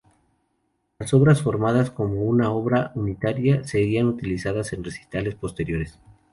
Las 0.97 1.13
obras, 1.13 1.43
formadas 1.43 1.91
como 1.91 2.23
una 2.23 2.49
única 2.49 2.49
obra 2.49 2.91
unitaria, 2.95 3.63
serían 3.65 4.07
utilizadas 4.07 4.73
en 4.73 4.83
recitales 4.83 5.35
posteriores. 5.35 5.99